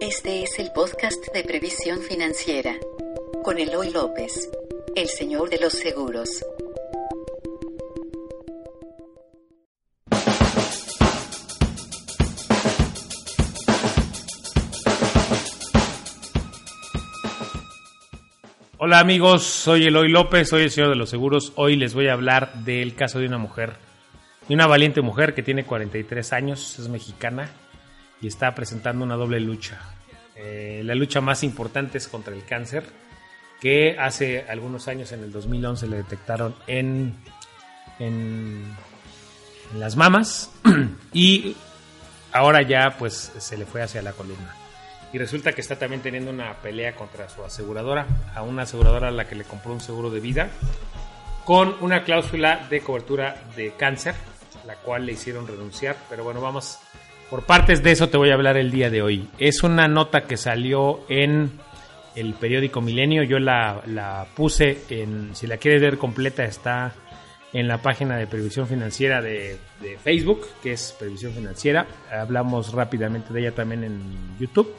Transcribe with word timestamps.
Este 0.00 0.42
es 0.42 0.58
el 0.58 0.72
podcast 0.72 1.32
de 1.32 1.42
previsión 1.42 2.00
financiera 2.00 2.76
con 3.42 3.58
Eloy 3.58 3.90
López, 3.90 4.50
el 4.94 5.08
señor 5.08 5.48
de 5.48 5.58
los 5.58 5.72
seguros. 5.72 6.44
Hola 18.76 18.98
amigos, 18.98 19.44
soy 19.44 19.84
Eloy 19.84 20.10
López, 20.10 20.50
soy 20.50 20.64
el 20.64 20.70
señor 20.70 20.90
de 20.90 20.96
los 20.96 21.08
seguros. 21.08 21.54
Hoy 21.56 21.76
les 21.76 21.94
voy 21.94 22.08
a 22.08 22.12
hablar 22.12 22.52
del 22.64 22.94
caso 22.94 23.18
de 23.18 23.26
una 23.26 23.38
mujer, 23.38 23.76
de 24.46 24.54
una 24.54 24.66
valiente 24.66 25.00
mujer 25.00 25.32
que 25.32 25.42
tiene 25.42 25.64
43 25.64 26.34
años, 26.34 26.78
es 26.78 26.88
mexicana 26.88 27.50
y 28.20 28.26
está 28.26 28.54
presentando 28.54 29.04
una 29.04 29.16
doble 29.16 29.40
lucha. 29.40 29.80
Eh, 30.34 30.82
la 30.84 30.94
lucha 30.94 31.20
más 31.20 31.42
importante 31.42 31.98
es 31.98 32.08
contra 32.08 32.34
el 32.34 32.44
cáncer, 32.44 32.84
que 33.60 33.96
hace 33.98 34.44
algunos 34.48 34.88
años, 34.88 35.12
en 35.12 35.22
el 35.22 35.32
2011, 35.32 35.86
le 35.86 35.96
detectaron 35.96 36.54
en, 36.66 37.14
en, 37.98 38.76
en 39.72 39.80
las 39.80 39.96
mamas 39.96 40.50
y 41.12 41.56
ahora 42.32 42.62
ya 42.62 42.96
pues 42.98 43.32
se 43.38 43.56
le 43.56 43.64
fue 43.64 43.82
hacia 43.82 44.02
la 44.02 44.12
columna 44.12 44.54
y 45.12 45.18
resulta 45.18 45.52
que 45.52 45.60
está 45.60 45.78
también 45.78 46.02
teniendo 46.02 46.30
una 46.30 46.54
pelea 46.60 46.94
contra 46.94 47.28
su 47.28 47.42
aseguradora, 47.42 48.06
a 48.34 48.42
una 48.42 48.62
aseguradora 48.62 49.08
a 49.08 49.10
la 49.10 49.26
que 49.26 49.34
le 49.34 49.44
compró 49.44 49.72
un 49.72 49.80
seguro 49.80 50.10
de 50.10 50.20
vida, 50.20 50.50
con 51.44 51.76
una 51.80 52.02
cláusula 52.02 52.66
de 52.68 52.80
cobertura 52.80 53.42
de 53.56 53.72
cáncer, 53.78 54.14
la 54.66 54.74
cual 54.76 55.06
le 55.06 55.12
hicieron 55.12 55.46
renunciar, 55.46 55.96
pero 56.10 56.22
bueno, 56.24 56.40
vamos 56.42 56.80
por 57.30 57.44
partes 57.44 57.82
de 57.82 57.92
eso 57.92 58.08
te 58.08 58.16
voy 58.16 58.30
a 58.30 58.34
hablar 58.34 58.56
el 58.56 58.70
día 58.70 58.90
de 58.90 59.02
hoy. 59.02 59.28
Es 59.38 59.62
una 59.62 59.88
nota 59.88 60.24
que 60.24 60.36
salió 60.36 61.00
en 61.08 61.52
el 62.14 62.34
periódico 62.34 62.80
Milenio, 62.80 63.22
yo 63.22 63.38
la, 63.38 63.82
la 63.86 64.26
puse 64.34 64.78
en, 64.88 65.34
si 65.34 65.46
la 65.46 65.58
quieres 65.58 65.82
ver 65.82 65.98
completa 65.98 66.44
está 66.44 66.94
en 67.52 67.68
la 67.68 67.78
página 67.78 68.16
de 68.16 68.26
Previsión 68.26 68.66
Financiera 68.66 69.20
de, 69.20 69.58
de 69.80 69.98
Facebook, 69.98 70.46
que 70.62 70.72
es 70.72 70.94
Previsión 70.98 71.32
Financiera, 71.32 71.86
hablamos 72.10 72.72
rápidamente 72.72 73.32
de 73.32 73.40
ella 73.40 73.52
también 73.52 73.84
en 73.84 74.00
YouTube 74.38 74.74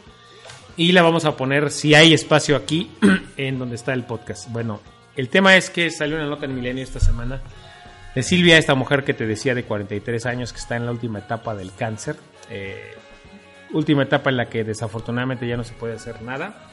y 0.78 0.92
la 0.92 1.02
vamos 1.02 1.26
a 1.26 1.36
poner 1.36 1.72
si 1.72 1.96
hay 1.96 2.14
espacio 2.14 2.56
aquí 2.56 2.90
en 3.38 3.60
donde 3.60 3.76
está 3.76 3.94
el 3.94 4.04
podcast. 4.04 4.50
Bueno, 4.52 4.80
el 5.16 5.30
tema 5.30 5.56
es 5.56 5.70
que 5.70 5.90
salió 5.90 6.16
una 6.16 6.28
nota 6.28 6.46
en 6.46 6.56
Milenio 6.56 6.84
esta 6.84 7.00
semana 7.00 7.42
de 8.18 8.24
Silvia, 8.24 8.58
esta 8.58 8.74
mujer 8.74 9.04
que 9.04 9.14
te 9.14 9.28
decía 9.28 9.54
de 9.54 9.62
43 9.62 10.26
años 10.26 10.52
que 10.52 10.58
está 10.58 10.76
en 10.76 10.88
la 10.88 10.92
última 10.92 11.20
etapa 11.20 11.54
del 11.54 11.72
cáncer, 11.76 12.16
eh, 12.50 12.96
última 13.74 14.02
etapa 14.02 14.32
en 14.32 14.38
la 14.38 14.50
que 14.50 14.64
desafortunadamente 14.64 15.48
ya 15.48 15.56
no 15.56 15.64
se 15.64 15.76
puede 15.76 15.94
hacer 15.94 16.24
nada. 16.24 16.68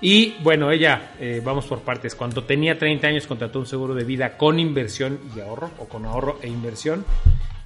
Y 0.00 0.36
bueno, 0.42 0.70
ella, 0.70 1.12
eh, 1.20 1.42
vamos 1.44 1.66
por 1.66 1.80
partes, 1.80 2.14
cuando 2.14 2.44
tenía 2.44 2.78
30 2.78 3.06
años 3.06 3.26
contrató 3.26 3.58
un 3.58 3.66
seguro 3.66 3.94
de 3.94 4.04
vida 4.04 4.38
con 4.38 4.58
inversión 4.58 5.20
y 5.36 5.40
ahorro, 5.40 5.72
o 5.78 5.84
con 5.88 6.06
ahorro 6.06 6.38
e 6.40 6.48
inversión, 6.48 7.04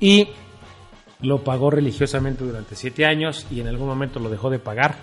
y 0.01 0.31
lo 1.21 1.45
pagó 1.45 1.71
religiosamente 1.71 2.43
durante 2.43 2.75
7 2.75 3.07
años 3.07 3.47
y 3.53 3.61
en 3.61 3.69
algún 3.69 3.87
momento 3.87 4.19
lo 4.19 4.31
dejó 4.31 4.51
de 4.51 4.59
pagar 4.59 4.97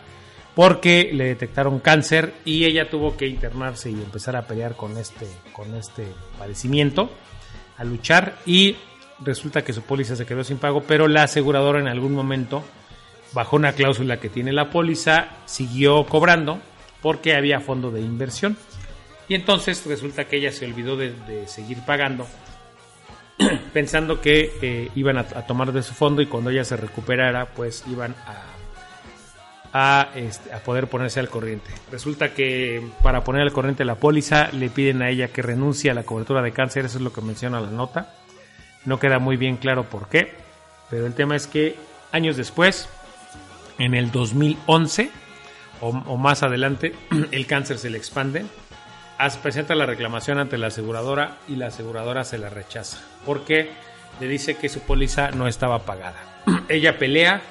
porque 0.56 1.10
le 1.14 1.24
detectaron 1.24 1.80
cáncer 1.80 2.34
y 2.44 2.66
ella 2.66 2.90
tuvo 2.90 3.16
que 3.16 3.28
internarse 3.28 3.90
y 3.90 3.94
empezar 3.94 4.36
a 4.36 4.46
pelear 4.46 4.76
con 4.76 4.98
este, 4.98 5.26
con 5.54 5.74
este 5.74 6.06
padecimiento, 6.38 7.10
a 7.78 7.84
luchar 7.84 8.38
y 8.46 8.76
resulta 9.20 9.64
que 9.64 9.74
su 9.74 9.82
póliza 9.82 10.16
se 10.16 10.26
quedó 10.26 10.44
sin 10.44 10.58
pago, 10.58 10.84
pero 10.84 11.08
la 11.08 11.24
aseguradora 11.24 11.80
en 11.80 11.88
algún 11.88 12.14
momento, 12.14 12.64
bajo 13.34 13.56
una 13.56 13.74
cláusula 13.74 14.20
que 14.20 14.30
tiene 14.30 14.52
la 14.52 14.70
póliza, 14.70 15.30
siguió 15.46 16.06
cobrando 16.06 16.60
porque 17.02 17.36
había 17.36 17.60
fondo 17.60 17.92
de 17.92 18.02
inversión. 18.02 18.58
Y 19.28 19.36
entonces 19.36 19.86
resulta 19.86 20.26
que 20.26 20.38
ella 20.38 20.52
se 20.52 20.66
olvidó 20.66 20.98
de, 20.98 21.14
seguir 21.48 21.80
pagando, 21.86 22.28
pensando 23.74 24.22
que 24.22 24.52
eh, 24.62 24.90
iban 24.96 25.18
a, 25.18 25.22
a 25.22 25.46
tomar 25.46 25.72
de 25.72 25.84
su 25.84 25.94
fondo 25.94 26.22
y 26.22 26.28
cuando 26.28 26.50
ella 26.50 26.64
se 26.64 26.78
recuperara, 26.78 27.48
pues 27.48 27.84
iban 27.88 28.16
a 28.26 28.53
a, 29.74 30.10
este, 30.16 30.54
a, 30.54 30.60
poder 30.60 30.88
ponerse 30.88 31.20
al 31.20 31.30
corriente. 31.30 31.72
Resulta 31.92 32.34
que 32.34 32.88
para 33.02 33.24
poner 33.24 33.42
al 33.42 33.52
corriente 33.52 33.84
la 33.84 33.96
póliza 33.96 34.50
le 34.52 34.70
piden 34.70 35.02
a 35.02 35.10
ella 35.10 35.30
que 35.30 35.42
renuncie 35.42 35.90
a 35.90 35.96
la 35.96 36.04
cobertura 36.04 36.42
de 36.42 36.52
cáncer, 36.52 36.86
eso 36.86 37.00
es 37.00 37.04
lo 37.04 37.12
que 37.12 37.22
menciona 37.22 37.60
la 37.60 37.72
nota. 37.72 38.14
No 38.86 39.00
queda 39.00 39.20
muy 39.20 39.36
bien 39.36 39.58
claro 39.58 39.86
por 39.90 40.08
qué, 40.10 40.34
pero 40.90 41.08
el 41.08 41.14
tema 41.14 41.36
es 41.36 41.48
que 41.48 41.76
años 42.12 42.38
después, 42.38 42.88
en 43.80 43.96
el 43.96 44.12
2011 44.12 45.10
o, 45.82 45.90
o 45.90 46.18
más 46.18 46.44
adelante, 46.44 46.94
el 47.32 47.48
cáncer 47.48 47.80
se 47.80 47.90
le 47.90 47.98
expande, 47.98 48.46
presenta 49.42 49.76
la 49.76 49.86
reclamación 49.86 50.40
ante 50.40 50.58
la 50.58 50.68
aseguradora 50.68 51.38
y 51.48 51.56
la 51.56 51.68
aseguradora 51.68 52.24
se 52.24 52.38
la 52.38 52.50
rechaza 52.50 52.98
porque 53.26 53.70
le 54.20 54.28
dice 54.28 54.58
que 54.58 54.70
su 54.70 54.82
póliza 54.82 55.32
no 55.32 55.48
estaba 55.48 55.80
pagada. 55.80 56.44
ella 56.70 56.98
pelea 56.98 57.42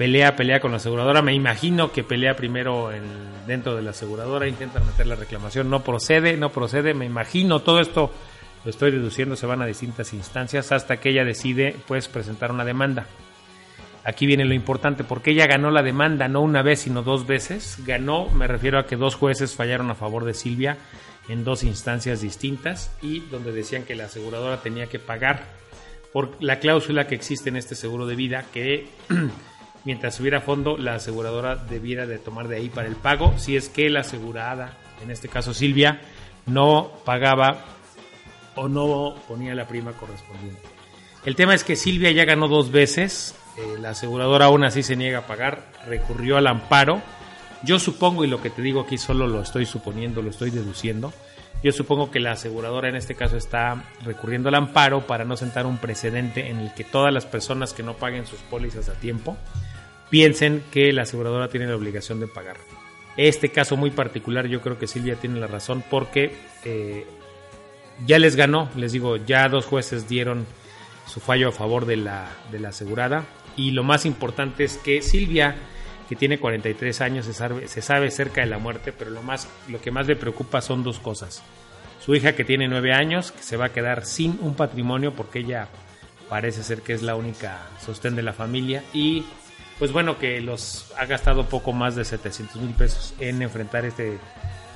pelea, 0.00 0.34
pelea 0.34 0.60
con 0.60 0.70
la 0.70 0.78
aseguradora. 0.78 1.20
Me 1.20 1.34
imagino 1.34 1.92
que 1.92 2.02
pelea 2.02 2.34
primero 2.34 2.90
en, 2.90 3.02
dentro 3.46 3.76
de 3.76 3.82
la 3.82 3.90
aseguradora, 3.90 4.48
intenta 4.48 4.80
meter 4.80 5.06
la 5.06 5.14
reclamación, 5.14 5.68
no 5.68 5.84
procede, 5.84 6.38
no 6.38 6.48
procede. 6.48 6.94
Me 6.94 7.04
imagino 7.04 7.60
todo 7.60 7.80
esto 7.80 8.10
lo 8.64 8.70
estoy 8.70 8.92
deduciendo, 8.92 9.36
se 9.36 9.44
van 9.44 9.60
a 9.60 9.66
distintas 9.66 10.14
instancias 10.14 10.72
hasta 10.72 10.96
que 10.96 11.10
ella 11.10 11.26
decide 11.26 11.76
pues 11.86 12.08
presentar 12.08 12.50
una 12.50 12.64
demanda. 12.64 13.08
Aquí 14.02 14.24
viene 14.24 14.46
lo 14.46 14.54
importante, 14.54 15.04
porque 15.04 15.32
ella 15.32 15.46
ganó 15.46 15.70
la 15.70 15.82
demanda 15.82 16.28
no 16.28 16.40
una 16.40 16.62
vez, 16.62 16.80
sino 16.80 17.02
dos 17.02 17.26
veces. 17.26 17.76
Ganó, 17.84 18.30
me 18.30 18.46
refiero 18.46 18.78
a 18.78 18.86
que 18.86 18.96
dos 18.96 19.16
jueces 19.16 19.54
fallaron 19.54 19.90
a 19.90 19.94
favor 19.94 20.24
de 20.24 20.32
Silvia 20.32 20.78
en 21.28 21.44
dos 21.44 21.62
instancias 21.62 22.22
distintas 22.22 22.90
y 23.02 23.20
donde 23.20 23.52
decían 23.52 23.84
que 23.84 23.96
la 23.96 24.06
aseguradora 24.06 24.62
tenía 24.62 24.86
que 24.86 24.98
pagar 24.98 25.42
por 26.10 26.42
la 26.42 26.58
cláusula 26.58 27.06
que 27.06 27.16
existe 27.16 27.50
en 27.50 27.56
este 27.56 27.74
seguro 27.74 28.06
de 28.06 28.16
vida 28.16 28.46
que 28.50 28.88
mientras 29.84 30.18
hubiera 30.20 30.40
fondo, 30.40 30.76
la 30.76 30.94
aseguradora 30.94 31.56
debiera 31.56 32.06
de 32.06 32.18
tomar 32.18 32.48
de 32.48 32.56
ahí 32.56 32.68
para 32.68 32.88
el 32.88 32.96
pago, 32.96 33.38
si 33.38 33.56
es 33.56 33.68
que 33.68 33.90
la 33.90 34.00
asegurada, 34.00 34.76
en 35.02 35.10
este 35.10 35.28
caso 35.28 35.54
Silvia, 35.54 36.00
no 36.46 36.92
pagaba 37.04 37.64
o 38.56 38.68
no 38.68 39.14
ponía 39.28 39.54
la 39.54 39.66
prima 39.66 39.92
correspondiente. 39.92 40.62
El 41.24 41.36
tema 41.36 41.54
es 41.54 41.64
que 41.64 41.76
Silvia 41.76 42.10
ya 42.12 42.24
ganó 42.24 42.48
dos 42.48 42.70
veces, 42.70 43.34
eh, 43.58 43.78
la 43.78 43.90
aseguradora 43.90 44.46
aún 44.46 44.64
así 44.64 44.82
se 44.82 44.96
niega 44.96 45.20
a 45.20 45.26
pagar, 45.26 45.70
recurrió 45.86 46.36
al 46.36 46.46
amparo. 46.46 47.02
Yo 47.62 47.78
supongo, 47.78 48.24
y 48.24 48.28
lo 48.28 48.40
que 48.40 48.48
te 48.48 48.62
digo 48.62 48.80
aquí 48.80 48.96
solo 48.96 49.26
lo 49.26 49.42
estoy 49.42 49.66
suponiendo, 49.66 50.22
lo 50.22 50.30
estoy 50.30 50.50
deduciendo, 50.50 51.12
yo 51.62 51.72
supongo 51.72 52.10
que 52.10 52.20
la 52.20 52.32
aseguradora 52.32 52.88
en 52.88 52.96
este 52.96 53.14
caso 53.14 53.36
está 53.36 53.84
recurriendo 54.02 54.48
al 54.48 54.54
amparo 54.54 55.06
para 55.06 55.26
no 55.26 55.36
sentar 55.36 55.66
un 55.66 55.76
precedente 55.76 56.48
en 56.48 56.58
el 56.58 56.72
que 56.72 56.84
todas 56.84 57.12
las 57.12 57.26
personas 57.26 57.74
que 57.74 57.82
no 57.82 57.96
paguen 57.96 58.26
sus 58.26 58.40
pólizas 58.40 58.88
a 58.88 58.94
tiempo 58.94 59.36
piensen 60.10 60.62
que 60.70 60.92
la 60.92 61.02
aseguradora 61.02 61.48
tiene 61.48 61.66
la 61.66 61.76
obligación 61.76 62.20
de 62.20 62.26
pagar. 62.26 62.56
Este 63.16 63.50
caso 63.50 63.76
muy 63.76 63.90
particular 63.90 64.46
yo 64.46 64.60
creo 64.60 64.78
que 64.78 64.86
Silvia 64.86 65.16
tiene 65.16 65.40
la 65.40 65.46
razón 65.46 65.82
porque 65.88 66.32
eh, 66.64 67.06
ya 68.06 68.18
les 68.18 68.36
ganó, 68.36 68.68
les 68.76 68.92
digo, 68.92 69.16
ya 69.16 69.48
dos 69.48 69.66
jueces 69.66 70.08
dieron 70.08 70.46
su 71.06 71.20
fallo 71.20 71.48
a 71.48 71.52
favor 71.52 71.86
de 71.86 71.96
la, 71.96 72.28
de 72.50 72.60
la 72.60 72.68
asegurada 72.68 73.24
y 73.56 73.72
lo 73.72 73.82
más 73.82 74.06
importante 74.06 74.64
es 74.64 74.76
que 74.78 75.02
Silvia, 75.02 75.56
que 76.08 76.16
tiene 76.16 76.38
43 76.38 77.00
años, 77.00 77.26
se 77.26 77.32
sabe, 77.32 77.68
se 77.68 77.82
sabe 77.82 78.10
cerca 78.10 78.40
de 78.40 78.46
la 78.46 78.58
muerte, 78.58 78.92
pero 78.92 79.10
lo, 79.10 79.22
más, 79.22 79.48
lo 79.68 79.80
que 79.80 79.90
más 79.90 80.06
le 80.06 80.16
preocupa 80.16 80.60
son 80.60 80.82
dos 80.82 80.98
cosas. 80.98 81.42
Su 82.04 82.14
hija 82.14 82.34
que 82.34 82.44
tiene 82.44 82.68
9 82.68 82.94
años, 82.94 83.32
que 83.32 83.42
se 83.42 83.56
va 83.56 83.66
a 83.66 83.72
quedar 83.72 84.06
sin 84.06 84.38
un 84.40 84.54
patrimonio 84.54 85.12
porque 85.14 85.40
ella 85.40 85.68
parece 86.28 86.62
ser 86.62 86.80
que 86.80 86.94
es 86.94 87.02
la 87.02 87.16
única 87.16 87.68
sostén 87.84 88.16
de 88.16 88.22
la 88.22 88.32
familia 88.32 88.82
y 88.94 89.24
pues 89.80 89.92
bueno, 89.92 90.18
que 90.18 90.42
los 90.42 90.92
ha 90.98 91.06
gastado 91.06 91.46
poco 91.46 91.72
más 91.72 91.96
de 91.96 92.04
700 92.04 92.56
mil 92.56 92.74
pesos 92.74 93.14
en 93.18 93.40
enfrentar 93.40 93.86
este, 93.86 94.18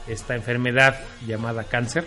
esta 0.09 0.35
enfermedad 0.35 0.99
llamada 1.27 1.65
cáncer. 1.65 2.07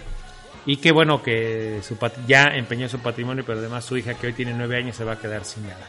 Y 0.65 0.77
que 0.77 0.91
bueno, 0.91 1.21
que 1.21 1.79
su 1.83 1.95
ya 2.27 2.45
empeñó 2.45 2.89
su 2.89 2.97
patrimonio, 2.97 3.43
pero 3.45 3.59
además 3.59 3.85
su 3.85 3.97
hija 3.97 4.15
que 4.15 4.25
hoy 4.25 4.33
tiene 4.33 4.53
9 4.53 4.77
años 4.77 4.95
se 4.95 5.03
va 5.03 5.13
a 5.13 5.19
quedar 5.19 5.45
sin 5.45 5.67
nada. 5.67 5.87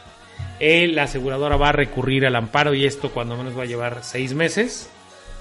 La 0.59 1.03
aseguradora 1.03 1.57
va 1.57 1.69
a 1.69 1.71
recurrir 1.71 2.27
al 2.27 2.35
amparo 2.35 2.75
y 2.75 2.85
esto 2.85 3.09
cuando 3.09 3.35
menos 3.35 3.57
va 3.57 3.63
a 3.63 3.65
llevar 3.65 4.03
6 4.03 4.35
meses. 4.35 4.91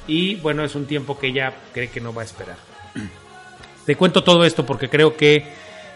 Y 0.06 0.36
bueno, 0.36 0.64
es 0.64 0.74
un 0.74 0.86
tiempo 0.86 1.18
que 1.18 1.26
ella 1.26 1.52
cree 1.74 1.90
que 1.90 2.00
no 2.00 2.14
va 2.14 2.22
a 2.22 2.24
esperar. 2.24 2.56
Te 3.84 3.94
cuento 3.94 4.24
todo 4.24 4.46
esto 4.46 4.64
porque 4.64 4.88
creo 4.88 5.18
que 5.18 5.44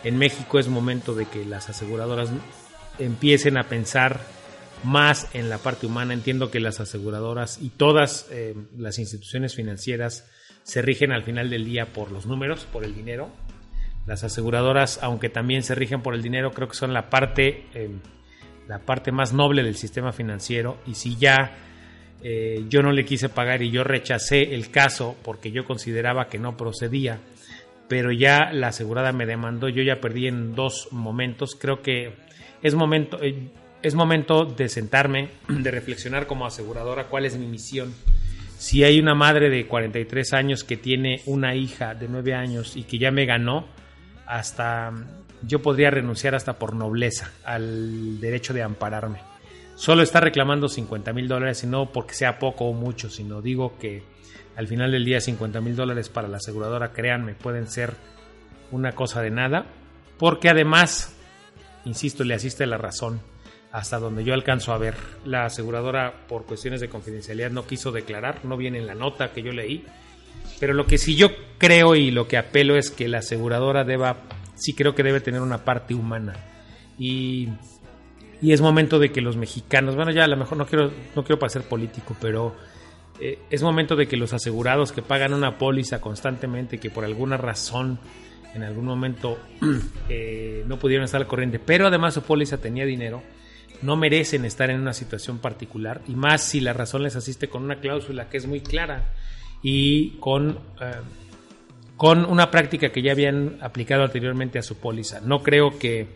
en 0.05 0.19
México 0.19 0.59
es 0.59 0.69
momento 0.69 1.15
de 1.15 1.25
que 1.25 1.47
las 1.47 1.71
aseguradoras 1.71 2.29
empiecen 2.99 3.57
a 3.57 3.63
pensar 3.63 4.21
más 4.85 5.29
en 5.35 5.49
la 5.49 5.59
parte 5.59 5.87
humana. 5.87 6.15
Entiendo 6.15 6.51
que 6.51 6.61
las 6.61 6.81
aseguradoras 6.81 7.61
y 7.61 7.71
todas 7.71 8.29
eh, 8.31 8.55
las 8.77 8.99
instituciones 8.99 9.55
financieras 9.55 10.29
se 10.63 10.83
rigen 10.83 11.13
al 11.13 11.25
final 11.25 11.51
del 11.51 11.65
día 11.65 11.93
por 11.93 12.13
los 12.13 12.27
números, 12.27 12.67
por 12.73 12.85
el 12.85 12.95
dinero. 12.95 13.31
Las 14.07 14.25
aseguradoras, 14.25 14.99
aunque 15.03 15.29
también 15.29 15.63
se 15.63 15.75
rigen 15.75 16.03
por 16.03 16.15
el 16.15 16.23
dinero, 16.23 16.51
creo 16.51 16.69
que 16.69 16.75
son 16.75 16.93
la 16.93 17.09
parte, 17.09 17.67
eh, 17.75 17.91
la 18.69 18.81
parte 18.81 19.13
más 19.13 19.33
noble 19.33 19.63
del 19.63 19.77
sistema 19.77 20.13
financiero. 20.13 20.79
Y 20.87 20.95
si 20.95 21.17
ya 21.17 21.57
eh, 22.23 22.65
yo 22.69 22.83
no 22.83 22.93
le 22.93 23.05
quise 23.05 23.29
pagar 23.29 23.63
y 23.63 23.71
yo 23.71 23.83
rechacé 23.83 24.55
el 24.55 24.71
caso 24.71 25.17
porque 25.25 25.51
yo 25.51 25.65
consideraba 25.65 26.29
que 26.29 26.39
no 26.39 26.57
procedía, 26.57 27.19
pero 27.89 28.13
ya 28.13 28.53
la 28.53 28.69
asegurada 28.69 29.13
me 29.13 29.27
demandó, 29.27 29.69
yo 29.69 29.83
ya 29.83 30.01
perdí 30.01 30.29
en 30.29 30.55
dos 30.55 30.89
momentos, 30.93 31.57
creo 31.57 31.83
que 31.83 32.15
es 32.63 32.75
momento, 32.75 33.19
eh, 33.23 33.51
es 33.83 33.95
momento 33.95 34.45
de 34.45 34.69
sentarme, 34.69 35.31
de 35.49 35.71
reflexionar 35.71 36.27
como 36.27 36.47
aseguradora 36.47 37.09
cuál 37.09 37.25
es 37.25 37.37
mi 37.37 37.47
misión. 37.47 37.95
Si 38.59 38.85
hay 38.85 39.01
una 39.01 39.15
madre 39.15 39.51
de 39.51 39.67
43 39.67 40.33
años 40.35 40.65
que 40.65 40.77
tiene 40.77 41.23
una 41.27 41.55
hija 41.55 41.95
de 41.95 42.09
9 42.09 42.35
años 42.35 42.77
y 42.77 42.85
que 42.85 42.99
ya 42.99 43.11
me 43.11 43.27
ganó, 43.27 43.67
hasta 44.27 44.93
yo 45.43 45.61
podría 45.61 45.91
renunciar 45.91 46.35
hasta 46.35 46.59
por 46.59 46.75
nobleza 46.75 47.33
al 47.45 48.21
derecho 48.21 48.55
de 48.55 48.63
ampararme 48.63 49.33
solo 49.75 50.03
está 50.03 50.21
reclamando 50.21 50.69
50 50.69 51.13
mil 51.13 51.29
dólares 51.29 51.65
y 51.65 51.67
no 51.67 51.91
porque 51.93 52.15
sea 52.15 52.39
poco 52.39 52.67
o 52.67 52.73
mucho, 52.73 53.11
sino 53.11 53.43
digo 53.43 53.79
que 53.79 54.05
al 54.57 54.69
final 54.69 54.93
del 54.93 55.05
día 55.05 55.21
50 55.21 55.61
mil 55.61 55.75
dólares 55.75 56.09
para 56.09 56.29
la 56.29 56.37
aseguradora, 56.37 56.93
créanme, 56.93 57.35
pueden 57.35 57.67
ser 57.67 57.95
una 58.71 58.93
cosa 58.93 59.23
de 59.23 59.31
nada, 59.31 59.67
porque 60.19 60.49
además, 60.49 61.17
insisto, 61.85 62.23
le 62.23 62.35
asiste 62.35 62.67
la 62.67 62.79
razón 62.79 63.21
hasta 63.73 63.99
donde 63.99 64.23
yo 64.23 64.35
alcanzo 64.35 64.73
a 64.73 64.79
ver. 64.79 64.95
La 65.25 65.47
aseguradora, 65.47 66.27
por 66.29 66.45
cuestiones 66.45 66.81
de 66.81 66.89
confidencialidad, 66.89 67.51
no 67.51 67.67
quiso 67.67 67.91
declarar, 67.91 68.45
no 68.45 68.57
viene 68.57 68.79
en 68.79 68.87
la 68.87 68.95
nota 68.95 69.33
que 69.33 69.43
yo 69.43 69.53
leí, 69.53 69.85
pero 70.61 70.75
lo 70.75 70.87
que 70.87 70.99
sí 70.99 71.17
yo 71.17 71.31
creo 71.59 71.97
y 71.97 72.11
lo 72.11 72.29
que 72.29 72.37
apelo 72.37 72.77
es 72.77 72.91
que 72.91 73.09
la 73.09 73.19
aseguradora 73.19 73.85
deba, 73.85 74.19
sí 74.55 74.75
creo 74.75 74.95
que 74.95 75.03
debe 75.03 75.21
tener 75.21 75.41
una 75.41 75.65
parte 75.65 75.95
humana. 75.95 76.35
Y 76.99 77.49
y 78.43 78.53
es 78.53 78.61
momento 78.61 78.99
de 78.99 79.13
que 79.13 79.21
los 79.21 79.37
mexicanos, 79.37 79.95
bueno, 79.95 80.11
ya 80.11 80.25
a 80.25 80.29
lo 80.29 80.37
mejor 80.37 80.59
no 80.59 80.67
quiero, 80.67 80.91
no 81.15 81.23
quiero 81.23 81.39
parecer 81.39 81.63
político, 81.63 82.17
pero 82.21 82.57
eh, 83.21 83.39
es 83.49 83.63
momento 83.63 83.95
de 83.95 84.09
que 84.09 84.17
los 84.17 84.33
asegurados 84.33 84.91
que 84.91 85.01
pagan 85.01 85.33
una 85.33 85.59
póliza 85.59 86.01
constantemente, 86.01 86.79
que 86.79 86.91
por 86.91 87.05
alguna 87.05 87.37
razón 87.37 88.01
en 88.53 88.65
algún 88.65 88.85
momento 88.85 89.39
eh, 90.09 90.65
no 90.67 90.77
pudieron 90.77 91.05
estar 91.05 91.21
al 91.21 91.29
corriente, 91.29 91.61
pero 91.61 91.87
además 91.87 92.15
su 92.15 92.23
póliza 92.23 92.59
tenía 92.59 92.85
dinero, 92.85 93.23
no 93.81 93.97
merecen 93.97 94.45
estar 94.45 94.71
en 94.71 94.81
una 94.81 94.93
situación 94.93 95.39
particular, 95.39 96.03
y 96.07 96.15
más 96.15 96.43
si 96.43 96.61
la 96.61 96.73
razón 96.73 97.03
les 97.03 97.17
asiste 97.17 97.49
con 97.49 97.63
una 97.65 97.81
cláusula 97.81 98.29
que 98.29 98.37
es 98.37 98.47
muy 98.47 98.61
clara 98.61 99.13
y 99.63 100.19
con, 100.19 100.59
eh, 100.81 100.93
con 101.97 102.25
una 102.25 102.51
práctica 102.51 102.91
que 102.91 103.03
ya 103.03 103.13
habían 103.13 103.59
aplicado 103.61 104.05
anteriormente 104.05 104.59
a 104.59 104.63
su 104.63 104.77
póliza. 104.77 105.21
No 105.21 105.43
creo 105.43 105.79
que 105.79 106.09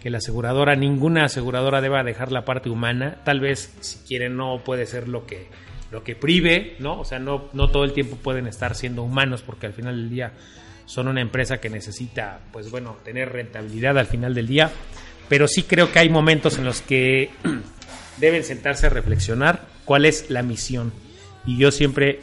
que 0.00 0.10
la 0.10 0.18
aseguradora, 0.18 0.76
ninguna 0.76 1.24
aseguradora 1.24 1.80
deba 1.80 2.04
dejar 2.04 2.32
la 2.32 2.44
parte 2.44 2.70
humana. 2.70 3.18
Tal 3.24 3.40
vez, 3.40 3.74
si 3.80 3.98
quieren, 4.06 4.36
no 4.36 4.62
puede 4.64 4.86
ser 4.86 5.08
lo 5.08 5.26
que, 5.26 5.48
lo 5.90 6.04
que 6.04 6.14
prive, 6.14 6.76
¿no? 6.78 7.00
O 7.00 7.04
sea, 7.04 7.18
no, 7.18 7.48
no 7.52 7.68
todo 7.70 7.84
el 7.84 7.92
tiempo 7.92 8.16
pueden 8.16 8.46
estar 8.46 8.74
siendo 8.74 9.02
humanos 9.02 9.42
porque 9.42 9.66
al 9.66 9.72
final 9.72 9.96
del 9.96 10.10
día 10.10 10.32
son 10.86 11.08
una 11.08 11.20
empresa 11.20 11.60
que 11.60 11.68
necesita, 11.68 12.40
pues 12.52 12.70
bueno, 12.70 12.96
tener 13.04 13.32
rentabilidad 13.32 13.98
al 13.98 14.06
final 14.06 14.34
del 14.34 14.46
día. 14.46 14.70
Pero 15.28 15.48
sí 15.48 15.62
creo 15.62 15.92
que 15.92 15.98
hay 15.98 16.08
momentos 16.08 16.58
en 16.58 16.64
los 16.64 16.80
que 16.80 17.30
deben 18.18 18.44
sentarse 18.44 18.86
a 18.86 18.90
reflexionar 18.90 19.66
cuál 19.84 20.04
es 20.04 20.30
la 20.30 20.42
misión. 20.42 20.92
Y 21.46 21.58
yo 21.58 21.70
siempre, 21.70 22.20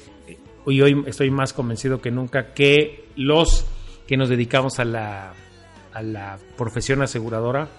hoy 0.65 1.03
estoy 1.07 1.31
más 1.31 1.53
convencido 1.53 2.01
que 2.01 2.11
nunca, 2.11 2.53
que 2.53 3.05
los 3.15 3.65
que 4.07 4.17
nos 4.17 4.29
dedicamos 4.29 4.79
a 4.79 4.85
la 4.85 5.33
a 5.95 6.03
la 6.03 6.37
profesión 6.57 7.01
aseguradora, 7.01 7.69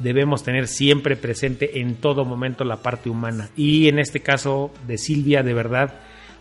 debemos 0.00 0.42
tener 0.42 0.66
siempre 0.66 1.16
presente 1.16 1.80
en 1.80 1.94
todo 1.94 2.24
momento 2.24 2.64
la 2.64 2.82
parte 2.82 3.08
humana. 3.08 3.48
Y 3.56 3.88
en 3.88 4.00
este 4.00 4.20
caso 4.20 4.72
de 4.88 4.98
Silvia, 4.98 5.44
de 5.44 5.54
verdad, 5.54 5.94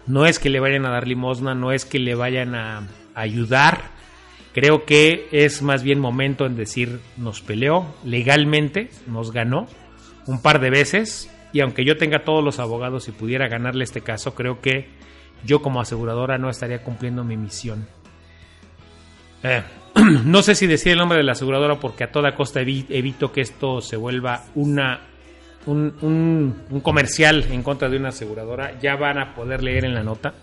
no 0.07 0.25
es 0.25 0.39
que 0.39 0.49
le 0.49 0.59
vayan 0.59 0.87
a 0.87 0.89
dar 0.89 1.07
limosna, 1.07 1.53
no 1.53 1.71
es 1.71 1.85
que 1.85 1.99
le 1.99 2.15
vayan 2.15 2.55
a 2.55 2.87
ayudar. 3.13 3.91
Creo 4.57 4.85
que 4.85 5.27
es 5.31 5.61
más 5.61 5.83
bien 5.83 5.99
momento 5.99 6.47
en 6.47 6.55
decir, 6.55 6.99
nos 7.15 7.41
peleó 7.41 7.93
legalmente, 8.03 8.89
nos 9.05 9.31
ganó 9.31 9.67
un 10.25 10.41
par 10.41 10.59
de 10.59 10.71
veces. 10.71 11.31
Y 11.53 11.59
aunque 11.59 11.85
yo 11.85 11.95
tenga 11.95 12.23
todos 12.23 12.43
los 12.43 12.57
abogados 12.57 13.07
y 13.07 13.11
pudiera 13.11 13.47
ganarle 13.49 13.83
este 13.83 14.01
caso, 14.01 14.33
creo 14.33 14.59
que 14.59 14.87
yo 15.43 15.61
como 15.61 15.79
aseguradora 15.79 16.39
no 16.39 16.49
estaría 16.49 16.81
cumpliendo 16.81 17.23
mi 17.23 17.37
misión. 17.37 17.87
Eh, 19.43 19.61
no 20.25 20.41
sé 20.41 20.55
si 20.55 20.65
decir 20.65 20.93
el 20.93 20.97
nombre 20.97 21.19
de 21.19 21.23
la 21.23 21.33
aseguradora 21.33 21.79
porque 21.79 22.05
a 22.05 22.11
toda 22.11 22.33
costa 22.33 22.59
evito 22.61 23.31
que 23.31 23.41
esto 23.41 23.79
se 23.79 23.95
vuelva 23.95 24.45
una 24.55 25.01
un, 25.67 26.81
comercial 26.81 27.45
en 27.51 27.61
contra 27.61 27.89
de 27.89 27.97
una 27.97 28.09
aseguradora. 28.09 28.79
Ya 28.79 28.95
van 28.95 29.19
a 29.19 29.35
poder 29.35 29.61
leer 29.61 29.85
en 29.85 29.93
la 29.93 30.01
nota. 30.01 30.33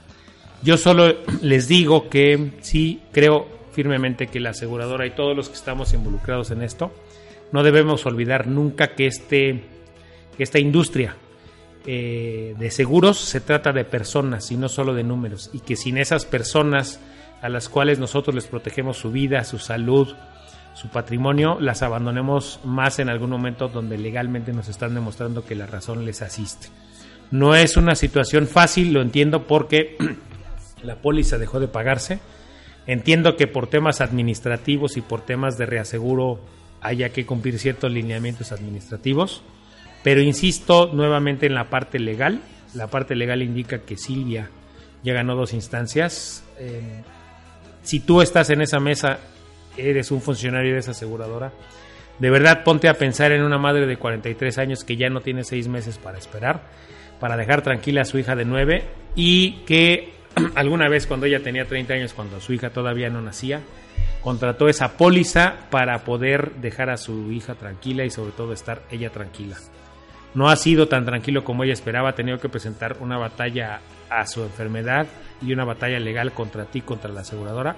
Yo 0.63 0.77
solo 0.77 1.17
les 1.43 1.67
digo 1.67 2.09
que 2.09 2.53
sí 2.61 3.03
creo 3.11 3.54
firmemente 3.75 4.29
que 4.29 4.41
la 4.41 4.51
aseguradora 4.51 5.07
y 5.07 5.11
todos 5.11 5.37
los 5.37 5.49
que 5.49 5.57
estamos 5.57 5.93
involucrados 5.93 6.51
en 6.51 6.63
esto 6.63 6.93
no 7.53 7.63
debemos 7.63 8.07
olvidar 8.07 8.47
nunca 8.47 8.95
que 8.95 9.07
este 9.07 9.65
esta 10.39 10.59
industria 10.59 11.17
eh, 11.87 12.55
de 12.59 12.71
seguros 12.71 13.19
se 13.19 13.41
trata 13.41 13.73
de 13.73 13.85
personas 13.85 14.51
y 14.51 14.57
no 14.57 14.69
solo 14.69 14.95
de 14.95 15.05
números 15.05 15.51
y 15.53 15.61
que 15.61 15.77
sin 15.77 15.99
esas 15.99 16.25
personas 16.25 17.01
a 17.43 17.49
las 17.51 17.69
cuales 17.69 17.99
nosotros 17.99 18.35
les 18.35 18.47
protegemos 18.47 18.97
su 18.97 19.13
vida, 19.13 19.45
su 19.45 19.59
salud, 19.59 20.15
su 20.75 20.89
patrimonio, 20.89 21.59
las 21.61 21.83
abandonemos 21.83 22.59
más 22.65 22.99
en 22.99 23.09
algún 23.09 23.31
momento 23.31 23.69
donde 23.69 23.99
legalmente 23.99 24.53
nos 24.53 24.69
están 24.69 24.95
demostrando 24.95 25.45
que 25.45 25.55
la 25.55 25.67
razón 25.67 26.05
les 26.05 26.23
asiste. 26.23 26.69
No 27.31 27.55
es 27.55 27.77
una 27.77 27.95
situación 27.97 28.47
fácil, 28.47 28.93
lo 28.93 29.03
entiendo 29.03 29.47
porque 29.47 29.97
la 30.83 30.97
póliza 30.97 31.39
dejó 31.39 31.61
de 31.61 31.69
pagarse. 31.69 32.19
Entiendo 32.87 33.37
que 33.37 33.47
por 33.47 33.67
temas 33.67 34.01
administrativos 34.01 34.97
y 34.97 35.01
por 35.01 35.23
temas 35.23 35.57
de 35.57 35.67
reaseguro 35.67 36.41
haya 36.81 37.11
que 37.11 37.25
cumplir 37.25 37.59
ciertos 37.59 37.91
lineamientos 37.91 38.53
administrativos, 38.53 39.43
pero 40.03 40.21
insisto 40.21 40.91
nuevamente 40.93 41.47
en 41.47 41.55
la 41.55 41.71
parte 41.71 41.99
legal. 41.99 42.43
La 42.75 42.89
parte 42.89 43.15
legal 43.15 43.43
indica 43.43 43.79
que 43.79 43.97
Silvia 43.97 44.51
ya 45.03 45.15
ganó 45.15 45.35
dos 45.35 45.55
instancias. 45.55 46.45
Eh, 46.59 47.03
si 47.83 48.01
tú 48.01 48.21
estás 48.21 48.51
en 48.51 48.61
esa 48.61 48.81
mesa, 48.81 49.19
eres 49.77 50.11
un 50.11 50.21
funcionario 50.21 50.75
de 50.75 50.81
esa 50.81 50.91
aseguradora, 50.91 51.53
de 52.19 52.31
verdad 52.31 52.63
ponte 52.65 52.89
a 52.89 52.95
pensar 52.95 53.33
en 53.33 53.43
una 53.43 53.59
madre 53.59 53.87
de 53.87 53.97
43 53.97 54.59
años 54.59 54.85
que 54.85 54.97
ya 54.97 55.09
no 55.09 55.21
tiene 55.21 55.45
seis 55.45 55.69
meses 55.69 55.99
para 55.99 56.19
esperar, 56.19 56.63
para 57.19 57.37
dejar 57.37 57.63
tranquila 57.63 58.03
a 58.03 58.05
su 58.05 58.19
hija 58.19 58.37
de 58.37 58.45
9 58.45 58.85
y 59.17 59.63
que 59.67 60.14
alguna 60.55 60.89
vez 60.89 61.07
cuando 61.07 61.27
ella 61.27 61.41
tenía 61.43 61.67
30 61.67 61.95
años, 61.95 62.13
cuando 62.15 62.41
su 62.41 62.53
hija 62.53 62.71
todavía 62.71 63.11
no 63.11 63.21
nacía, 63.21 63.61
contrató 64.21 64.69
esa 64.69 64.97
póliza 64.97 65.69
para 65.71 65.99
poder 66.05 66.53
dejar 66.57 66.91
a 66.91 66.97
su 66.97 67.31
hija 67.31 67.55
tranquila 67.55 68.05
y 68.05 68.11
sobre 68.11 68.33
todo 68.33 68.53
estar 68.53 68.83
ella 68.91 69.11
tranquila. 69.11 69.57
No 70.35 70.49
ha 70.49 70.57
sido 70.57 70.89
tan 70.89 71.05
tranquilo 71.05 71.45
como 71.45 71.63
ella 71.63 71.75
esperaba, 71.75 72.11
ha 72.11 72.15
tenido 72.15 72.39
que 72.39 72.49
presentar 72.49 72.97
una 73.01 73.19
batalla 73.19 73.81
a 74.11 74.27
su 74.27 74.43
enfermedad 74.43 75.07
y 75.41 75.53
una 75.53 75.65
batalla 75.65 76.01
legal 76.01 76.33
contra 76.33 76.65
ti, 76.65 76.81
contra 76.81 77.13
la 77.13 77.21
aseguradora. 77.21 77.77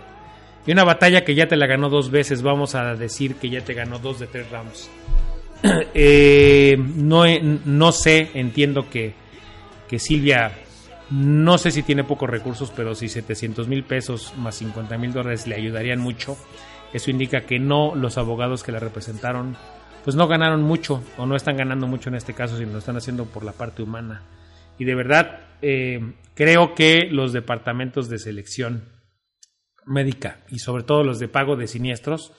Y 0.67 0.73
una 0.73 0.85
batalla 0.85 1.25
que 1.25 1.35
ya 1.35 1.47
te 1.47 1.57
la 1.57 1.67
ganó 1.67 1.91
dos 1.91 2.11
veces, 2.11 2.43
vamos 2.43 2.75
a 2.75 2.95
decir 2.95 3.37
que 3.37 3.51
ya 3.51 3.61
te 3.61 3.75
ganó 3.75 3.99
dos 3.99 4.19
de 4.19 4.27
tres 4.27 4.51
rounds. 4.51 4.91
Eh, 5.95 6.77
no, 6.79 7.25
no 7.65 7.91
sé, 7.91 8.31
entiendo 8.35 8.89
que, 8.91 9.15
que 9.89 9.99
Silvia, 9.99 10.53
no 11.11 11.59
sé 11.59 11.71
si 11.71 11.83
tiene 11.83 12.05
pocos 12.05 12.29
recursos, 12.29 12.73
pero 12.75 12.95
si 12.95 13.09
700 13.09 13.69
mil 13.69 13.85
pesos 13.85 14.35
más 14.37 14.57
50 14.57 14.99
mil 14.99 15.13
dólares 15.13 15.47
le 15.47 15.55
ayudarían 15.55 16.01
mucho, 16.01 16.37
eso 16.93 17.11
indica 17.11 17.43
que 17.43 17.59
no 17.59 17.95
los 17.95 18.19
abogados 18.19 18.63
que 18.63 18.73
la 18.73 18.81
representaron, 18.81 19.57
pues 20.05 20.17
no 20.17 20.29
ganaron 20.29 20.63
mucho 20.63 21.03
o 21.17 21.27
no 21.27 21.37
están 21.37 21.57
ganando 21.57 21.87
mucho 21.87 22.09
en 22.09 22.17
este 22.17 22.35
caso, 22.35 22.57
sino 22.59 22.73
lo 22.73 22.79
están 22.79 22.97
haciendo 22.97 23.27
por 23.27 23.45
la 23.45 23.53
parte 23.53 23.83
humana. 23.83 24.23
Y 24.79 24.85
de 24.85 24.95
verdad, 24.95 25.41
eh, 25.63 26.15
creo 26.35 26.75
que 26.75 27.09
los 27.11 27.33
departamentos 27.33 28.09
de 28.09 28.19
selección 28.19 28.85
médica 29.85 30.41
y 30.49 30.59
sobre 30.59 30.83
todo 30.83 31.05
los 31.05 31.19
de 31.19 31.29
pago 31.29 31.57
de 31.57 31.69
siniestros 31.69 32.33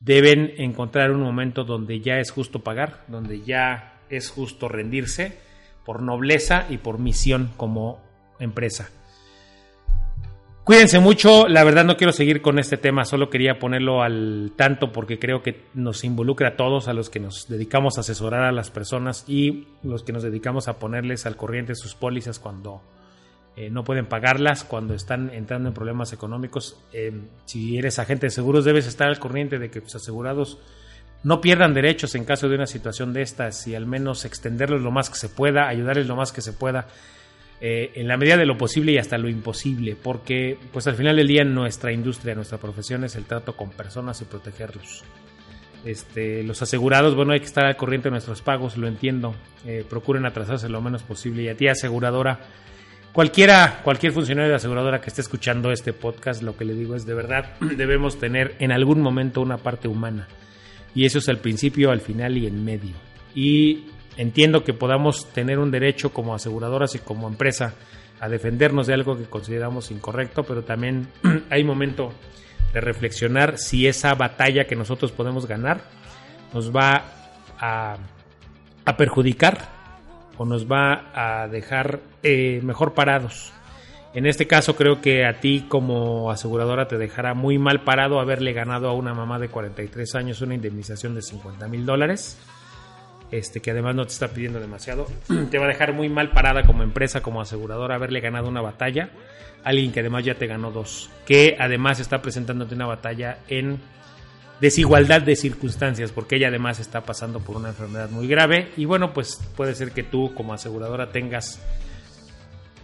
deben 0.00 0.52
encontrar 0.56 1.12
un 1.12 1.20
momento 1.20 1.64
donde 1.64 2.00
ya 2.00 2.18
es 2.18 2.30
justo 2.30 2.64
pagar, 2.64 3.04
donde 3.06 3.42
ya 3.42 4.02
es 4.08 4.30
justo 4.30 4.68
rendirse 4.68 5.38
por 5.84 6.02
nobleza 6.02 6.66
y 6.68 6.78
por 6.78 6.98
misión 6.98 7.50
como 7.56 8.00
empresa. 8.38 8.90
Cuídense 10.64 11.00
mucho, 11.00 11.48
la 11.48 11.64
verdad 11.64 11.84
no 11.84 11.96
quiero 11.96 12.12
seguir 12.12 12.42
con 12.42 12.58
este 12.58 12.76
tema, 12.76 13.04
solo 13.04 13.28
quería 13.30 13.58
ponerlo 13.58 14.02
al 14.02 14.52
tanto 14.54 14.92
porque 14.92 15.18
creo 15.18 15.42
que 15.42 15.64
nos 15.74 16.04
involucra 16.04 16.50
a 16.50 16.56
todos, 16.56 16.86
a 16.86 16.92
los 16.92 17.10
que 17.10 17.18
nos 17.18 17.48
dedicamos 17.48 17.96
a 17.96 18.02
asesorar 18.02 18.44
a 18.44 18.52
las 18.52 18.70
personas 18.70 19.24
y 19.26 19.66
los 19.82 20.04
que 20.04 20.12
nos 20.12 20.22
dedicamos 20.22 20.68
a 20.68 20.78
ponerles 20.78 21.26
al 21.26 21.36
corriente 21.36 21.74
sus 21.74 21.94
pólizas 21.94 22.38
cuando 22.38 22.82
eh, 23.56 23.68
no 23.68 23.84
pueden 23.84 24.06
pagarlas, 24.06 24.62
cuando 24.62 24.94
están 24.94 25.30
entrando 25.34 25.68
en 25.68 25.74
problemas 25.74 26.12
económicos. 26.12 26.78
Eh, 26.92 27.20
si 27.46 27.76
eres 27.76 27.98
agente 27.98 28.26
de 28.26 28.30
seguros 28.30 28.64
debes 28.64 28.86
estar 28.86 29.08
al 29.08 29.18
corriente 29.18 29.58
de 29.58 29.70
que 29.70 29.80
tus 29.80 29.96
asegurados 29.96 30.58
no 31.22 31.40
pierdan 31.40 31.74
derechos 31.74 32.14
en 32.14 32.24
caso 32.24 32.48
de 32.48 32.54
una 32.54 32.66
situación 32.66 33.12
de 33.12 33.22
estas 33.22 33.66
y 33.66 33.74
al 33.74 33.86
menos 33.86 34.24
extenderlos 34.24 34.80
lo 34.80 34.90
más 34.90 35.10
que 35.10 35.16
se 35.16 35.28
pueda, 35.28 35.68
ayudarles 35.68 36.06
lo 36.06 36.16
más 36.16 36.32
que 36.32 36.40
se 36.40 36.52
pueda. 36.52 36.86
Eh, 37.62 37.92
en 37.96 38.08
la 38.08 38.16
medida 38.16 38.38
de 38.38 38.46
lo 38.46 38.56
posible 38.56 38.92
y 38.92 38.98
hasta 38.98 39.18
lo 39.18 39.28
imposible, 39.28 39.94
porque 39.94 40.56
pues 40.72 40.86
al 40.86 40.94
final 40.94 41.16
del 41.16 41.28
día 41.28 41.44
nuestra 41.44 41.92
industria, 41.92 42.34
nuestra 42.34 42.56
profesión 42.56 43.04
es 43.04 43.16
el 43.16 43.26
trato 43.26 43.54
con 43.54 43.68
personas 43.70 44.22
y 44.22 44.24
protegerlos. 44.24 45.04
Este, 45.84 46.42
los 46.42 46.60
asegurados, 46.62 47.14
bueno, 47.14 47.32
hay 47.32 47.40
que 47.40 47.46
estar 47.46 47.66
al 47.66 47.76
corriente 47.76 48.08
de 48.08 48.12
nuestros 48.12 48.40
pagos, 48.40 48.78
lo 48.78 48.86
entiendo. 48.86 49.34
Eh, 49.66 49.84
procuren 49.88 50.24
atrasarse 50.24 50.68
lo 50.68 50.80
menos 50.80 51.02
posible. 51.02 51.42
Y 51.42 51.48
a 51.48 51.56
ti, 51.56 51.68
aseguradora, 51.68 52.38
cualquiera, 53.12 53.80
cualquier 53.82 54.12
funcionario 54.12 54.50
de 54.50 54.56
aseguradora 54.56 55.00
que 55.00 55.08
esté 55.08 55.20
escuchando 55.20 55.70
este 55.70 55.92
podcast, 55.92 56.42
lo 56.42 56.56
que 56.56 56.64
le 56.64 56.74
digo 56.74 56.94
es 56.96 57.04
de 57.04 57.14
verdad, 57.14 57.58
debemos 57.76 58.18
tener 58.18 58.54
en 58.58 58.72
algún 58.72 59.00
momento 59.00 59.40
una 59.40 59.58
parte 59.58 59.86
humana. 59.86 60.28
Y 60.94 61.04
eso 61.04 61.18
es 61.18 61.28
al 61.28 61.38
principio, 61.38 61.90
al 61.90 62.00
final 62.00 62.36
y 62.36 62.46
en 62.46 62.64
medio. 62.64 62.94
Y 63.34 63.84
entiendo 64.16 64.64
que 64.64 64.74
podamos 64.74 65.32
tener 65.32 65.58
un 65.58 65.70
derecho 65.70 66.12
como 66.12 66.34
aseguradoras 66.34 66.94
y 66.94 66.98
como 66.98 67.28
empresa 67.28 67.74
a 68.20 68.28
defendernos 68.28 68.86
de 68.86 68.94
algo 68.94 69.16
que 69.16 69.24
consideramos 69.24 69.90
incorrecto, 69.90 70.42
pero 70.42 70.62
también 70.62 71.08
hay 71.50 71.64
momento 71.64 72.12
de 72.72 72.80
reflexionar 72.80 73.58
si 73.58 73.86
esa 73.86 74.14
batalla 74.14 74.66
que 74.66 74.76
nosotros 74.76 75.10
podemos 75.12 75.46
ganar 75.46 75.80
nos 76.52 76.74
va 76.74 77.04
a, 77.58 77.96
perjudicar 78.96 79.68
o 80.36 80.44
nos 80.44 80.66
va 80.66 81.12
a 81.14 81.48
dejar 81.48 82.00
eh, 82.22 82.60
mejor 82.62 82.92
parados. 82.92 83.52
En 84.12 84.26
este 84.26 84.46
caso 84.46 84.74
creo 84.74 85.00
que 85.00 85.24
a 85.24 85.40
ti 85.40 85.66
como 85.68 86.30
aseguradora 86.30 86.88
te 86.88 86.98
dejará 86.98 87.34
muy 87.34 87.58
mal 87.58 87.84
parado 87.84 88.20
haberle 88.20 88.52
ganado 88.52 88.88
a 88.88 88.94
una 88.94 89.14
mamá 89.14 89.38
de 89.38 89.48
43 89.48 90.14
años 90.16 90.40
una 90.40 90.54
indemnización 90.54 91.14
de 91.14 91.22
50 91.22 91.68
mil 91.68 91.86
dólares 91.86 92.36
este, 93.30 93.60
que 93.60 93.70
además 93.70 93.94
no 93.94 94.04
te 94.04 94.12
está 94.12 94.28
pidiendo 94.28 94.60
demasiado, 94.60 95.06
te 95.50 95.58
va 95.58 95.66
a 95.66 95.68
dejar 95.68 95.92
muy 95.92 96.08
mal 96.08 96.30
parada 96.30 96.62
como 96.62 96.82
empresa, 96.82 97.22
como 97.22 97.40
aseguradora, 97.40 97.94
haberle 97.94 98.20
ganado 98.20 98.48
una 98.48 98.60
batalla. 98.60 99.10
Alguien 99.62 99.92
que 99.92 100.00
además 100.00 100.24
ya 100.24 100.34
te 100.34 100.46
ganó 100.46 100.70
dos, 100.70 101.10
que 101.26 101.56
además 101.58 102.00
está 102.00 102.22
presentándote 102.22 102.74
una 102.74 102.86
batalla 102.86 103.38
en 103.48 103.78
desigualdad 104.60 105.22
de 105.22 105.36
circunstancias, 105.36 106.12
porque 106.12 106.36
ella 106.36 106.48
además 106.48 106.80
está 106.80 107.02
pasando 107.02 107.40
por 107.40 107.56
una 107.56 107.68
enfermedad 107.68 108.10
muy 108.10 108.26
grave. 108.26 108.70
Y 108.76 108.86
bueno, 108.86 109.12
pues 109.12 109.38
puede 109.56 109.74
ser 109.74 109.92
que 109.92 110.02
tú 110.02 110.32
como 110.34 110.54
aseguradora 110.54 111.12
tengas 111.12 111.60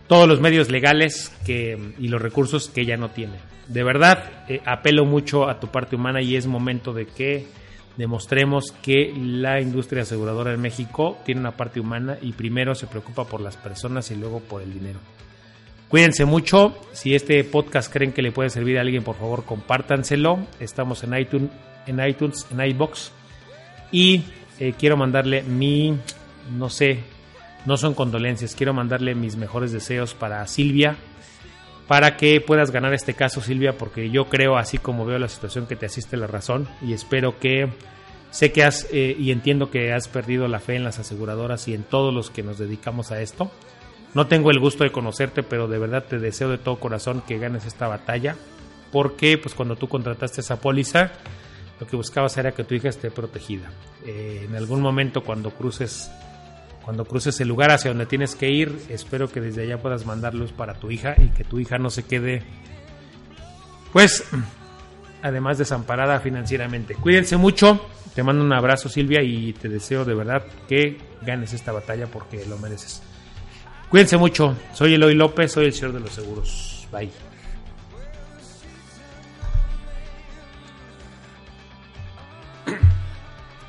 todos 0.06 0.28
los 0.28 0.40
medios 0.40 0.70
legales 0.70 1.32
que, 1.44 1.78
y 1.98 2.08
los 2.08 2.22
recursos 2.22 2.68
que 2.68 2.82
ella 2.82 2.96
no 2.96 3.10
tiene. 3.10 3.34
De 3.68 3.82
verdad, 3.82 4.44
eh, 4.48 4.60
apelo 4.64 5.04
mucho 5.04 5.48
a 5.48 5.58
tu 5.58 5.68
parte 5.68 5.96
humana 5.96 6.22
y 6.22 6.36
es 6.36 6.46
momento 6.46 6.92
de 6.92 7.06
que 7.06 7.46
demostremos 7.96 8.72
que 8.82 9.12
la 9.16 9.60
industria 9.60 10.02
aseguradora 10.02 10.52
en 10.52 10.60
México 10.60 11.18
tiene 11.24 11.40
una 11.40 11.56
parte 11.56 11.80
humana 11.80 12.18
y 12.20 12.32
primero 12.32 12.74
se 12.74 12.86
preocupa 12.86 13.24
por 13.24 13.40
las 13.40 13.56
personas 13.56 14.10
y 14.10 14.16
luego 14.16 14.40
por 14.40 14.62
el 14.62 14.72
dinero. 14.72 15.00
Cuídense 15.88 16.24
mucho. 16.24 16.76
Si 16.92 17.14
este 17.14 17.42
podcast 17.44 17.92
creen 17.92 18.12
que 18.12 18.22
le 18.22 18.32
puede 18.32 18.50
servir 18.50 18.78
a 18.78 18.80
alguien, 18.80 19.04
por 19.04 19.16
favor, 19.16 19.44
compártanselo. 19.44 20.40
Estamos 20.58 21.02
en 21.04 21.16
iTunes, 21.16 21.50
en 21.86 22.04
iTunes, 22.04 22.46
en 22.50 22.60
iBox. 22.60 23.12
Y 23.92 24.24
eh, 24.58 24.74
quiero 24.76 24.96
mandarle 24.96 25.42
mi, 25.42 25.96
no 26.56 26.70
sé, 26.70 27.00
no 27.66 27.76
son 27.76 27.94
condolencias, 27.94 28.54
quiero 28.54 28.72
mandarle 28.72 29.14
mis 29.14 29.36
mejores 29.36 29.72
deseos 29.72 30.14
para 30.14 30.46
Silvia, 30.46 30.96
para 31.88 32.16
que 32.16 32.40
puedas 32.40 32.70
ganar 32.70 32.94
este 32.94 33.14
caso, 33.14 33.40
Silvia, 33.40 33.76
porque 33.76 34.10
yo 34.10 34.28
creo, 34.28 34.56
así 34.56 34.78
como 34.78 35.04
veo 35.04 35.18
la 35.18 35.28
situación, 35.28 35.66
que 35.66 35.76
te 35.76 35.86
asiste 35.86 36.16
la 36.16 36.26
razón 36.26 36.68
y 36.82 36.92
espero 36.92 37.38
que 37.38 37.68
sé 38.30 38.52
que 38.52 38.64
has 38.64 38.88
eh, 38.92 39.16
y 39.18 39.30
entiendo 39.30 39.70
que 39.70 39.92
has 39.92 40.08
perdido 40.08 40.48
la 40.48 40.60
fe 40.60 40.76
en 40.76 40.84
las 40.84 40.98
aseguradoras 40.98 41.68
y 41.68 41.74
en 41.74 41.84
todos 41.84 42.12
los 42.12 42.30
que 42.30 42.42
nos 42.42 42.58
dedicamos 42.58 43.12
a 43.12 43.20
esto. 43.20 43.50
No 44.14 44.26
tengo 44.26 44.50
el 44.50 44.58
gusto 44.58 44.84
de 44.84 44.90
conocerte, 44.90 45.42
pero 45.42 45.68
de 45.68 45.78
verdad 45.78 46.04
te 46.04 46.18
deseo 46.18 46.48
de 46.48 46.58
todo 46.58 46.80
corazón 46.80 47.22
que 47.26 47.38
ganes 47.38 47.66
esta 47.66 47.86
batalla, 47.86 48.36
porque 48.90 49.38
pues 49.38 49.54
cuando 49.54 49.76
tú 49.76 49.88
contrataste 49.88 50.40
esa 50.40 50.60
póliza, 50.60 51.12
lo 51.78 51.86
que 51.86 51.96
buscabas 51.96 52.36
era 52.38 52.52
que 52.52 52.64
tu 52.64 52.74
hija 52.74 52.88
esté 52.88 53.10
protegida. 53.10 53.70
Eh, 54.04 54.46
en 54.48 54.56
algún 54.56 54.80
momento 54.80 55.22
cuando 55.22 55.50
cruces 55.50 56.10
cuando 56.86 57.04
cruces 57.04 57.40
el 57.40 57.48
lugar 57.48 57.72
hacia 57.72 57.90
donde 57.90 58.06
tienes 58.06 58.36
que 58.36 58.48
ir, 58.48 58.80
espero 58.90 59.28
que 59.28 59.40
desde 59.40 59.64
allá 59.64 59.82
puedas 59.82 60.06
mandar 60.06 60.34
luz 60.34 60.52
para 60.52 60.74
tu 60.74 60.88
hija 60.88 61.16
y 61.18 61.30
que 61.30 61.42
tu 61.42 61.58
hija 61.58 61.78
no 61.78 61.90
se 61.90 62.04
quede, 62.04 62.44
pues, 63.92 64.24
además 65.20 65.58
desamparada 65.58 66.20
financieramente. 66.20 66.94
Cuídense 66.94 67.36
mucho, 67.36 67.84
te 68.14 68.22
mando 68.22 68.44
un 68.44 68.52
abrazo 68.52 68.88
Silvia 68.88 69.20
y 69.20 69.52
te 69.52 69.68
deseo 69.68 70.04
de 70.04 70.14
verdad 70.14 70.44
que 70.68 70.96
ganes 71.22 71.52
esta 71.54 71.72
batalla 71.72 72.06
porque 72.06 72.46
lo 72.46 72.56
mereces. 72.56 73.02
Cuídense 73.90 74.16
mucho, 74.16 74.56
soy 74.72 74.94
Eloy 74.94 75.16
López, 75.16 75.50
soy 75.50 75.64
el 75.64 75.72
señor 75.72 75.92
de 75.92 76.00
los 76.00 76.10
seguros. 76.12 76.86
Bye. 76.92 77.10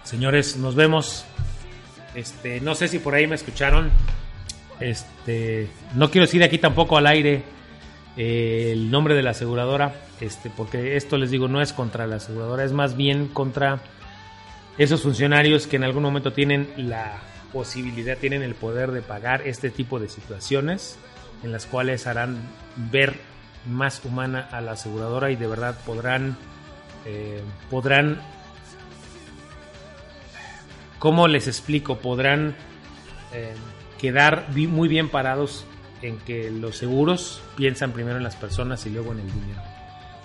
Señores, 0.03 0.55
nos 0.55 0.75
vemos. 0.75 1.25
Este, 2.17 2.59
no 2.61 2.73
sé 2.73 2.87
si 2.87 2.97
por 2.97 3.13
ahí 3.13 3.27
me 3.27 3.35
escucharon. 3.35 3.91
Este, 4.79 5.67
no 5.93 6.09
quiero 6.09 6.25
decir 6.25 6.43
aquí 6.43 6.57
tampoco 6.57 6.97
al 6.97 7.05
aire 7.05 7.43
eh, 8.17 8.71
el 8.71 8.89
nombre 8.89 9.13
de 9.13 9.21
la 9.21 9.31
aseguradora, 9.31 9.93
este, 10.19 10.49
porque 10.49 10.97
esto 10.97 11.17
les 11.17 11.29
digo 11.29 11.47
no 11.47 11.61
es 11.61 11.73
contra 11.73 12.07
la 12.07 12.15
aseguradora, 12.15 12.63
es 12.63 12.71
más 12.71 12.97
bien 12.97 13.27
contra 13.27 13.81
esos 14.79 15.03
funcionarios 15.03 15.67
que 15.67 15.75
en 15.75 15.83
algún 15.83 16.01
momento 16.01 16.33
tienen 16.33 16.67
la 16.75 17.19
posibilidad, 17.53 18.17
tienen 18.17 18.41
el 18.41 18.55
poder 18.55 18.91
de 18.91 19.03
pagar 19.03 19.43
este 19.45 19.69
tipo 19.69 19.99
de 19.99 20.09
situaciones 20.09 20.97
en 21.43 21.51
las 21.51 21.67
cuales 21.67 22.07
harán 22.07 22.39
ver 22.91 23.19
más 23.67 24.03
humana 24.03 24.49
a 24.51 24.61
la 24.61 24.71
aseguradora 24.71 25.29
y 25.29 25.35
de 25.35 25.45
verdad 25.45 25.77
podrán 25.85 26.35
eh, 27.05 27.41
podrán 27.69 28.19
¿Cómo 30.99 31.27
les 31.27 31.47
explico? 31.47 31.97
Podrán 31.97 32.55
eh, 33.33 33.53
quedar 33.99 34.47
muy 34.55 34.87
bien 34.87 35.09
parados 35.09 35.65
en 36.01 36.17
que 36.17 36.51
los 36.51 36.77
seguros 36.77 37.41
piensan 37.55 37.91
primero 37.91 38.17
en 38.17 38.23
las 38.23 38.35
personas 38.35 38.85
y 38.85 38.89
luego 38.89 39.11
en 39.11 39.19
el 39.19 39.31
dinero. 39.31 39.61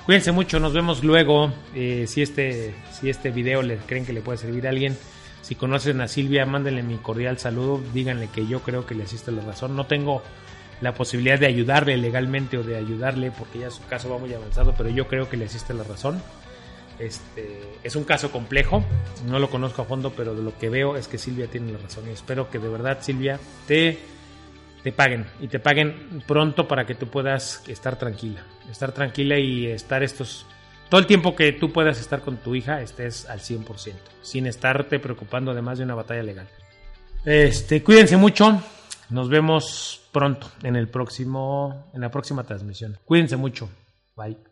Cuídense 0.07 0.33
mucho, 0.33 0.59
nos 0.59 0.73
vemos 0.73 1.05
luego. 1.05 1.53
Eh, 1.75 2.07
si, 2.09 2.23
este, 2.23 2.75
si 2.91 3.09
este 3.09 3.31
video 3.31 3.63
les 3.63 3.83
creen 3.85 4.05
que 4.05 4.13
le 4.13 4.21
puede 4.21 4.39
servir 4.39 4.67
a 4.67 4.71
alguien, 4.71 4.97
si 5.43 5.55
conocen 5.55 6.01
a 6.01 6.09
Silvia, 6.09 6.45
mándenle 6.47 6.83
mi 6.83 6.97
cordial 6.97 7.39
saludo, 7.39 7.81
díganle 7.93 8.29
que 8.29 8.47
yo 8.47 8.61
creo 8.61 8.87
que 8.87 8.95
le 8.95 9.05
asiste 9.05 9.31
la 9.31 9.43
razón. 9.43 9.77
No 9.77 9.87
tengo 9.87 10.23
la 10.81 10.95
posibilidad 10.95 11.39
de 11.39 11.47
ayudarle 11.47 11.97
legalmente 11.97 12.59
o 12.59 12.65
de 12.65 12.77
ayudarle 12.77 13.31
porque 13.31 13.61
ya 13.61 13.71
su 13.71 13.85
caso 13.87 14.11
va 14.11 14.19
muy 14.19 14.33
avanzado, 14.35 14.75
pero 14.77 14.89
yo 14.89 15.07
creo 15.07 15.29
que 15.29 15.37
le 15.37 15.45
asiste 15.45 15.75
la 15.75 15.85
razón. 15.85 16.21
Este, 16.99 17.61
es 17.83 17.97
un 17.97 18.05
caso 18.05 18.31
complejo, 18.31 18.85
no 19.27 19.39
lo 19.39 19.51
conozco 19.51 19.83
a 19.83 19.85
fondo, 19.85 20.13
pero 20.17 20.35
de 20.35 20.43
lo 20.43 20.57
que 20.59 20.69
veo 20.69 20.97
es 20.97 21.09
que 21.09 21.19
Silvia 21.19 21.47
tiene 21.47 21.73
la 21.73 21.79
razón 21.79 22.05
y 22.09 22.11
espero 22.13 22.51
que 22.51 22.59
de 22.59 22.69
verdad 22.69 22.99
Silvia 23.01 23.41
te, 23.67 23.99
te 24.83 24.93
paguen 24.93 25.27
y 25.41 25.49
te 25.49 25.59
paguen 25.59 26.23
pronto 26.27 26.69
para 26.69 26.87
que 26.87 26.95
tú 26.95 27.09
puedas 27.09 27.65
estar 27.69 27.99
tranquila, 27.99 28.45
estar 28.71 28.93
tranquila 28.93 29.39
y 29.39 29.67
estar 29.67 30.03
estos 30.03 30.47
todo 30.93 31.01
el 31.01 31.07
tiempo 31.07 31.35
que 31.35 31.53
tú 31.53 31.73
puedas 31.73 31.99
estar 31.99 32.21
con 32.21 32.37
tu 32.37 32.55
hija 32.55 32.83
estés 32.83 33.27
al 33.27 33.41
100%, 33.41 33.95
sin 34.21 34.47
estarte 34.47 34.99
preocupando 34.99 35.51
además 35.51 35.79
de 35.79 35.85
una 35.85 35.95
batalla 35.95 36.23
legal. 36.23 36.47
Este, 37.25 37.83
cuídense 37.83 38.19
mucho. 38.19 38.61
Nos 39.09 39.31
vemos 39.31 40.03
pronto 40.13 40.49
en 40.63 40.77
el 40.77 40.89
próximo 40.89 41.91
en 41.95 42.03
la 42.03 42.11
próxima 42.11 42.45
transmisión. 42.45 42.99
Cuídense 43.07 43.37
mucho. 43.37 43.71
Bye. 44.17 44.52